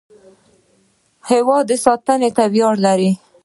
[1.29, 3.11] هیواد ساتنې ته اړتیا لري.